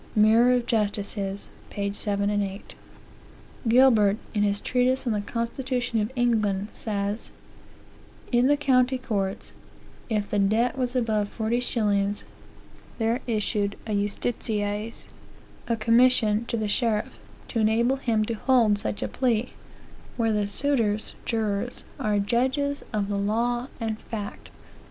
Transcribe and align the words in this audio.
Mirror 0.15 0.53
of 0.53 0.65
Justices, 0.65 1.47
p. 1.69 1.93
7, 1.93 2.31
8. 2.31 2.73
Gilbert, 3.67 4.17
in 4.33 4.41
his 4.41 4.59
treatise 4.59 5.05
on 5.05 5.13
the 5.13 5.21
Constitution 5.21 6.01
of 6.01 6.11
England, 6.15 6.69
says: 6.71 7.29
"In 8.31 8.47
the 8.47 8.57
county 8.57 8.97
courts, 8.97 9.53
if 10.09 10.27
the 10.27 10.39
debt 10.39 10.75
was 10.75 10.95
above 10.95 11.29
forty 11.29 11.59
shillings, 11.59 12.23
there 12.97 13.21
issued 13.27 13.75
a 13.85 13.91
justicies 13.93 15.07
(a 15.67 15.75
commission) 15.75 16.45
to 16.45 16.57
the 16.57 16.67
sheriff, 16.67 17.19
to 17.49 17.59
enable 17.59 17.97
him 17.97 18.25
to 18.25 18.33
hold 18.33 18.79
such 18.79 19.03
a 19.03 19.07
plea, 19.07 19.53
where 20.17 20.33
the 20.33 20.47
suitors 20.47 21.13
(jurors) 21.25 21.83
are 21.99 22.17
judges 22.17 22.81
of 22.91 23.07
the 23.07 23.19
law 23.19 23.67
and 23.79 23.99
fact." 23.99 24.49